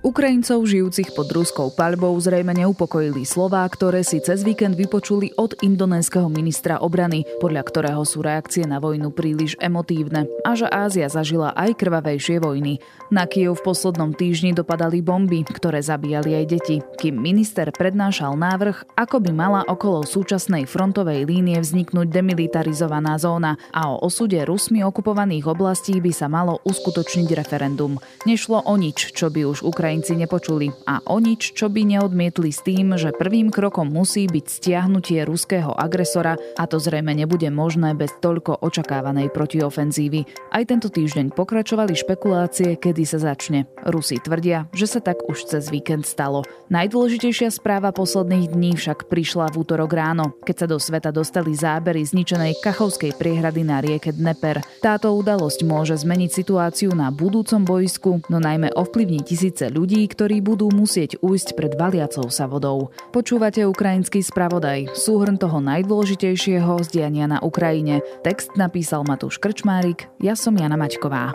[0.00, 6.24] Ukrajincov žijúcich pod ruskou paľbou zrejme neupokojili slová, ktoré si cez víkend vypočuli od indonénskeho
[6.32, 11.76] ministra obrany, podľa ktorého sú reakcie na vojnu príliš emotívne a že Ázia zažila aj
[11.76, 12.80] krvavejšie vojny.
[13.12, 18.96] Na Kiev v poslednom týždni dopadali bomby, ktoré zabíjali aj deti, kým minister prednášal návrh,
[18.96, 25.44] ako by mala okolo súčasnej frontovej línie vzniknúť demilitarizovaná zóna a o osude Rusmi okupovaných
[25.44, 28.00] oblastí by sa malo uskutočniť referendum.
[28.24, 32.54] Nešlo o nič, čo by už Ukrajina Ukrajinci nepočuli a o nič, čo by neodmietli
[32.54, 37.98] s tým, že prvým krokom musí byť stiahnutie ruského agresora a to zrejme nebude možné
[37.98, 40.30] bez toľko očakávanej protiofenzívy.
[40.54, 43.66] Aj tento týždeň pokračovali špekulácie, kedy sa začne.
[43.82, 46.46] Rusi tvrdia, že sa tak už cez víkend stalo.
[46.70, 52.06] Najdôležitejšia správa posledných dní však prišla v útorok ráno, keď sa do sveta dostali zábery
[52.06, 54.62] zničenej Kachovskej priehrady na rieke Dneper.
[54.78, 60.44] Táto udalosť môže zmeniť situáciu na budúcom boisku, no najmä ovplyvní tisíce ľudí ľudí, ktorí
[60.44, 62.92] budú musieť ujsť pred valiacou sa vodou.
[63.16, 68.04] Počúvate ukrajinský spravodaj, súhrn toho najdôležitejšieho z na Ukrajine.
[68.20, 71.32] Text napísal Matúš Krčmárik, ja som Jana Maťková.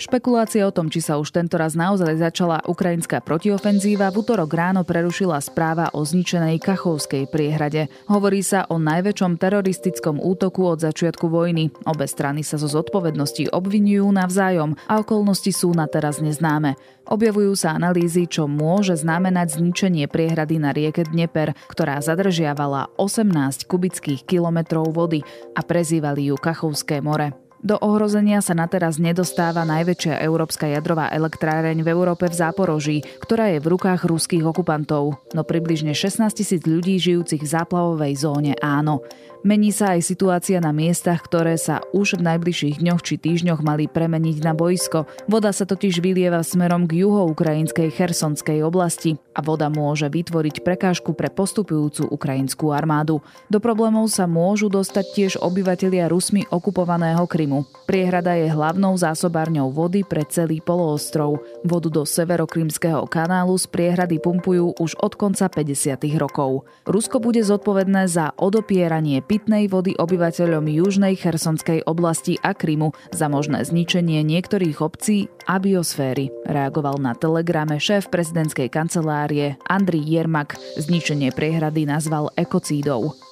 [0.00, 4.80] Špekulácie o tom, či sa už tento raz naozaj začala ukrajinská protiofenzíva, v útorok ráno
[4.80, 7.92] prerušila správa o zničenej Kachovskej priehrade.
[8.08, 11.68] Hovorí sa o najväčšom teroristickom útoku od začiatku vojny.
[11.84, 16.80] Obe strany sa zo zodpovednosti obvinujú navzájom a okolnosti sú na teraz neznáme.
[17.04, 24.24] Objavujú sa analýzy, čo môže znamenať zničenie priehrady na rieke Dneper, ktorá zadržiavala 18 kubických
[24.24, 25.20] kilometrov vody
[25.52, 27.49] a prezývali ju Kachovské more.
[27.60, 33.52] Do ohrozenia sa na teraz nedostáva najväčšia európska jadrová elektráreň v Európe v Záporoží, ktorá
[33.52, 35.20] je v rukách ruských okupantov.
[35.36, 39.04] No približne 16 tisíc ľudí žijúcich v záplavovej zóne áno.
[39.40, 43.88] Mení sa aj situácia na miestach, ktoré sa už v najbližších dňoch či týždňoch mali
[43.88, 45.08] premeniť na boisko.
[45.32, 51.32] Voda sa totiž vylieva smerom k juhoukrajinskej Chersonskej oblasti a voda môže vytvoriť prekážku pre
[51.32, 53.24] postupujúcu ukrajinskú armádu.
[53.48, 57.49] Do problémov sa môžu dostať tiež obyvatelia Rusmi okupovaného Krymu.
[57.90, 61.42] Priehrada je hlavnou zásobárňou vody pre celý poloostrov.
[61.66, 65.98] Vodu do severokrymského kanálu z priehrady pumpujú už od konca 50.
[66.14, 66.68] rokov.
[66.86, 73.66] Rusko bude zodpovedné za odopieranie pitnej vody obyvateľom južnej Chersonskej oblasti a Krymu za možné
[73.66, 76.30] zničenie niektorých obcí a biosféry.
[76.46, 80.54] Reagoval na telegrame šéf prezidentskej kancelárie Andri Jermak.
[80.78, 83.29] Zničenie priehrady nazval ekocídou.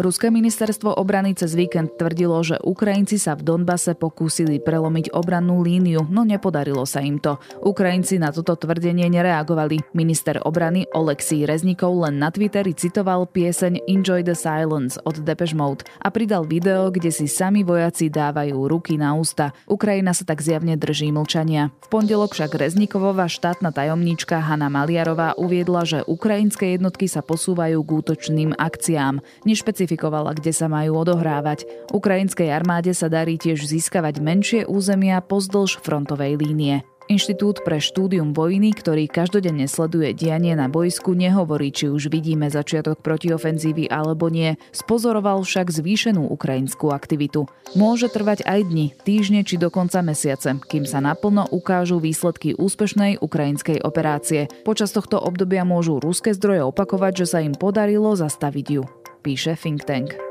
[0.00, 6.08] Ruské ministerstvo obrany cez víkend tvrdilo, že Ukrajinci sa v Donbase pokúsili prelomiť obrannú líniu,
[6.08, 7.36] no nepodarilo sa im to.
[7.60, 9.92] Ukrajinci na toto tvrdenie nereagovali.
[9.92, 15.84] Minister obrany Oleksij Reznikov len na Twitteri citoval pieseň Enjoy the Silence od Depeche Mode
[16.00, 19.52] a pridal video, kde si sami vojaci dávajú ruky na ústa.
[19.68, 21.76] Ukrajina sa tak zjavne drží mlčania.
[21.84, 27.90] V pondelok však Reznikovová štátna tajomníčka Hanna Maliarová uviedla, že ukrajinské jednotky sa posúvajú k
[28.00, 29.20] útočným akciám.
[29.44, 31.66] Nešpecifikovali nešpecifikovala, kde sa majú odohrávať.
[31.90, 36.86] Ukrajinskej armáde sa darí tiež získavať menšie územia pozdĺž frontovej línie.
[37.10, 43.02] Inštitút pre štúdium vojny, ktorý každodenne sleduje dianie na bojsku, nehovorí, či už vidíme začiatok
[43.02, 44.54] protiofenzívy alebo nie.
[44.70, 47.50] Spozoroval však zvýšenú ukrajinskú aktivitu.
[47.74, 53.82] Môže trvať aj dni, týždne či dokonca mesiace, kým sa naplno ukážu výsledky úspešnej ukrajinskej
[53.82, 54.46] operácie.
[54.62, 59.84] Počas tohto obdobia môžu ruské zdroje opakovať, že sa im podarilo zastaviť ju píše Think
[59.84, 60.30] Tank.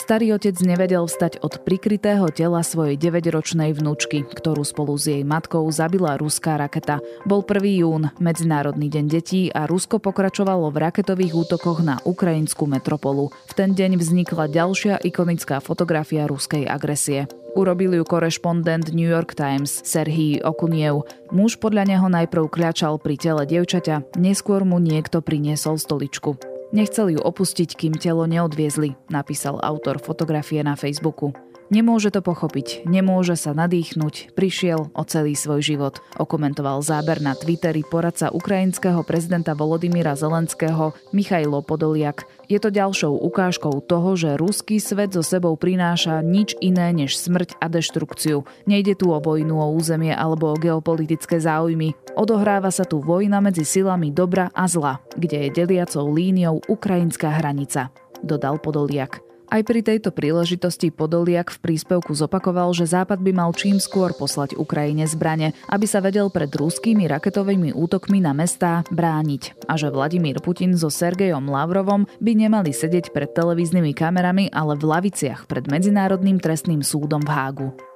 [0.00, 5.62] Starý otec nevedel vstať od prikrytého tela svojej 9-ročnej vnúčky, ktorú spolu s jej matkou
[5.70, 6.98] zabila ruská raketa.
[7.22, 7.62] Bol 1.
[7.78, 13.30] jún, Medzinárodný deň detí a Rusko pokračovalo v raketových útokoch na ukrajinskú metropolu.
[13.46, 17.30] V ten deň vznikla ďalšia ikonická fotografia ruskej agresie.
[17.54, 21.06] Urobil ju korešpondent New York Times Serhii Okuniev.
[21.30, 26.59] Muž podľa neho najprv kľačal pri tele dievčaťa, neskôr mu niekto priniesol stoličku.
[26.70, 31.34] Nechcel ju opustiť, kým telo neodviezli, napísal autor fotografie na Facebooku.
[31.70, 37.86] Nemôže to pochopiť, nemôže sa nadýchnuť, prišiel o celý svoj život, okomentoval záber na Twitteri
[37.86, 42.26] poradca ukrajinského prezidenta Volodymyra Zelenského Michailo Podoliak.
[42.50, 47.62] Je to ďalšou ukážkou toho, že ruský svet so sebou prináša nič iné než smrť
[47.62, 48.42] a deštrukciu.
[48.66, 51.94] Nejde tu o vojnu o územie alebo o geopolitické záujmy.
[52.18, 57.94] Odohráva sa tu vojna medzi silami dobra a zla, kde je deliacou líniou ukrajinská hranica,
[58.26, 59.29] dodal Podoliak.
[59.50, 64.54] Aj pri tejto príležitosti Podoliak v príspevku zopakoval, že Západ by mal čím skôr poslať
[64.54, 70.38] Ukrajine zbrane, aby sa vedel pred ruskými raketovými útokmi na mestá brániť a že Vladimír
[70.38, 76.38] Putin so Sergejom Lavrovom by nemali sedieť pred televíznymi kamerami, ale v laviciach pred Medzinárodným
[76.38, 77.89] trestným súdom v Hágu.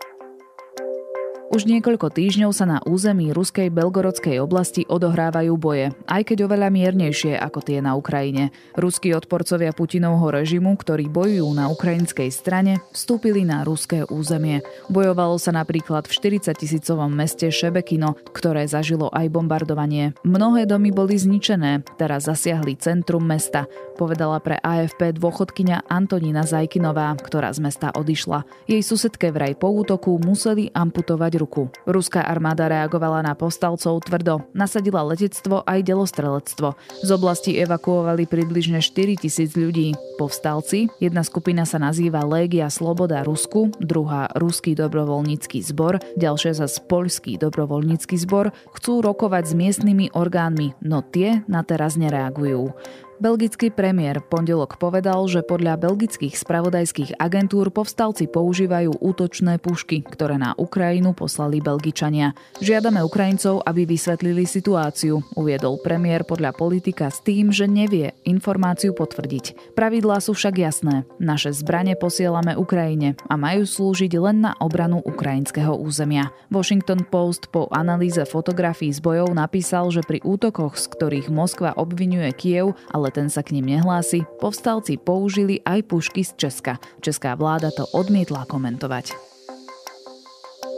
[1.55, 7.39] Už niekoľko týždňov sa na území ruskej Belgorodskej oblasti odohrávajú boje, aj keď oveľa miernejšie
[7.39, 8.51] ako tie na Ukrajine.
[8.75, 14.67] Ruskí odporcovia Putinovho režimu, ktorí bojujú na ukrajinskej strane, vstúpili na ruské územie.
[14.91, 20.19] Bojovalo sa napríklad v 40 tisícovom meste Šebekino, ktoré zažilo aj bombardovanie.
[20.27, 27.55] Mnohé domy boli zničené, teraz zasiahli centrum mesta, povedala pre AFP dôchodkyňa Antonína Zajkinová, ktorá
[27.55, 28.43] z mesta odišla.
[28.67, 31.69] Jej susedke vraj po útoku museli amputovať ruku.
[31.85, 36.73] Ruská armáda reagovala na povstalcov tvrdo, nasadila letectvo aj delostrelectvo.
[37.05, 39.93] Z oblasti evakuovali približne 4 tisíc ľudí.
[40.17, 47.37] Povstalci, jedna skupina sa nazýva Légia Sloboda Rusku, druhá Ruský dobrovoľnícky zbor, ďalšia za Poľský
[47.37, 52.73] dobrovoľnícky zbor, chcú rokovať s miestnymi orgánmi, no tie na teraz nereagujú.
[53.23, 60.53] Belgický premiér pondelok povedal, že podľa belgických spravodajských agentúr povstalci používajú útočné pušky, ktoré na
[60.59, 62.35] Ukrajinu poslali Belgičania.
[62.59, 69.75] Žiadame Ukrajincov, aby vysvetlili situáciu, uviedol premiér podľa politika s tým, že nevie informáciu potvrdiť.
[69.79, 71.07] Pravidlá sú však jasné.
[71.23, 76.35] Naše zbranie posielame Ukrajine a majú slúžiť len na obranu ukrajinského územia.
[76.53, 82.29] Washington Post po analýze fotografií z bojov napísal, že pri útokoch, z ktorých Moskva obvinuje
[82.37, 86.81] Kiev, ale ale ten sa k ním nehlási, povstalci použili aj pušky z Česka.
[87.05, 89.34] Česká vláda to odmietla komentovať.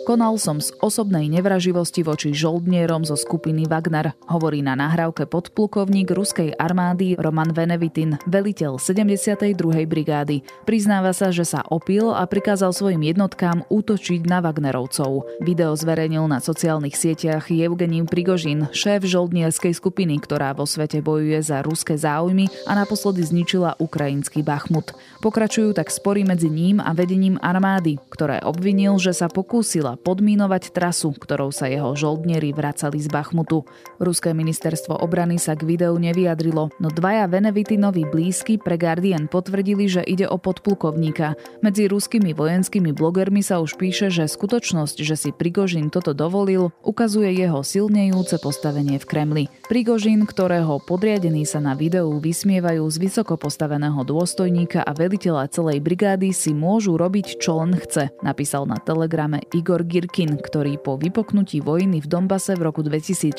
[0.07, 6.55] Konal som z osobnej nevraživosti voči žoldnierom zo skupiny Wagner, hovorí na nahrávke podplukovník ruskej
[6.55, 9.59] armády Roman Venevitin, veliteľ 72.
[9.83, 10.47] brigády.
[10.63, 15.43] Priznáva sa, že sa opil a prikázal svojim jednotkám útočiť na Wagnerovcov.
[15.43, 21.67] Video zverejnil na sociálnych sieťach Evgením Prigožin, šéf žoldnierskej skupiny, ktorá vo svete bojuje za
[21.67, 24.95] ruské záujmy a naposledy zničila ukrajinský Bachmut.
[25.19, 31.17] Pokračujú tak spory medzi ním a vedením armády, ktoré obvinil, že sa pokúsila podmínovať trasu,
[31.17, 33.65] ktorou sa jeho žoldnieri vracali z Bachmutu.
[33.97, 40.05] Ruské ministerstvo obrany sa k videu nevyjadrilo, no dvaja Venevitinovi blízky pre Guardian potvrdili, že
[40.05, 41.35] ide o podplukovníka.
[41.65, 47.33] Medzi ruskými vojenskými blogermi sa už píše, že skutočnosť, že si Prigožin toto dovolil, ukazuje
[47.33, 49.45] jeho silnejúce postavenie v Kremli.
[49.71, 56.35] Prigožin, ktorého podriadení sa na videu vysmievajú z vysoko postaveného dôstojníka a veliteľa celej brigády
[56.35, 62.03] si môžu robiť čo len chce, napísal na telegrame Igor Girkin, ktorý po vypoknutí vojny
[62.03, 63.39] v Dombase v roku 2014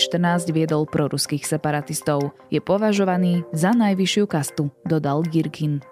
[0.55, 2.31] viedol proruských separatistov.
[2.47, 5.83] Je považovaný za najvyššiu kastu, dodal Girkin.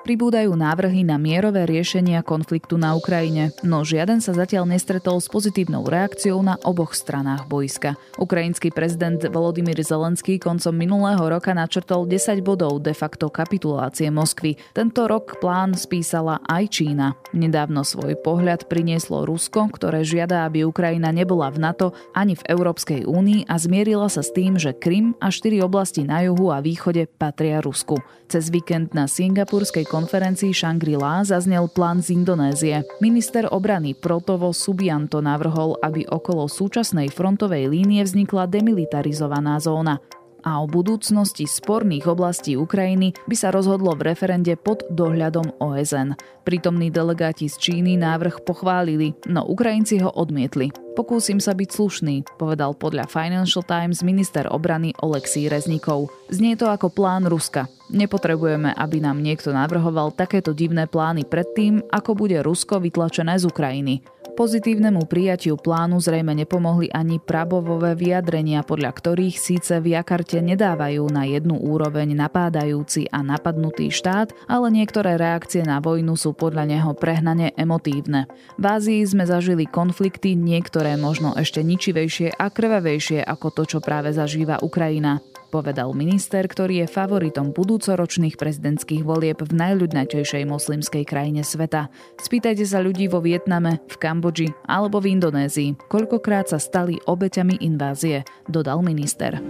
[0.00, 5.84] Pribúdajú návrhy na mierové riešenia konfliktu na Ukrajine, no žiaden sa zatiaľ nestretol s pozitívnou
[5.84, 8.00] reakciou na oboch stranách boiska.
[8.16, 14.56] Ukrajinský prezident Volodymyr Zelenský koncom minulého roka načrtol 10 bodov de facto kapitulácie Moskvy.
[14.72, 17.12] Tento rok plán spísala aj Čína.
[17.36, 23.04] Nedávno svoj pohľad prinieslo Rusko, ktoré žiada, aby Ukrajina nebola v NATO ani v Európskej
[23.04, 27.04] únii a zmierila sa s tým, že Krym a štyri oblasti na juhu a východe
[27.04, 28.00] patria Rusku.
[28.30, 32.86] Cez víkend na singapurskej konferencii Shangri-La zaznel plán z Indonézie.
[33.02, 39.98] Minister obrany Protovo Subianto navrhol, aby okolo súčasnej frontovej línie vznikla demilitarizovaná zóna
[40.40, 46.16] a o budúcnosti sporných oblastí Ukrajiny by sa rozhodlo v referende pod dohľadom OSN.
[46.48, 50.72] Prítomní delegáti z Číny návrh pochválili, no Ukrajinci ho odmietli.
[51.00, 56.12] Pokúsim sa byť slušný, povedal podľa Financial Times minister obrany Oleksij Reznikov.
[56.28, 57.72] Znie to ako plán Ruska.
[57.88, 64.04] Nepotrebujeme, aby nám niekto navrhoval takéto divné plány predtým, ako bude Rusko vytlačené z Ukrajiny.
[64.40, 71.28] Pozitívnemu prijatiu plánu zrejme nepomohli ani prabovové vyjadrenia, podľa ktorých síce v Jakarte nedávajú na
[71.28, 77.52] jednu úroveň napádajúci a napadnutý štát, ale niektoré reakcie na vojnu sú podľa neho prehnane
[77.52, 78.32] emotívne.
[78.56, 84.08] V Ázii sme zažili konflikty, niektoré možno ešte ničivejšie a krvavejšie ako to, čo práve
[84.16, 85.20] zažíva Ukrajina
[85.50, 91.90] povedal minister, ktorý je favoritom budúcoročných prezidentských volieb v najľudnatejšej moslimskej krajine sveta.
[92.22, 98.22] Spýtajte sa ľudí vo Vietname, v Kambodži alebo v Indonézii, koľkokrát sa stali obeťami invázie,
[98.46, 99.42] dodal minister.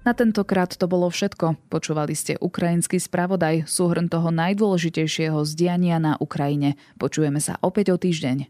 [0.00, 1.68] Na tentokrát to bolo všetko.
[1.68, 6.80] Počúvali ste ukrajinský spravodaj, súhrn toho najdôležitejšieho zdiania na Ukrajine.
[6.96, 8.48] Počujeme sa opäť o týždeň.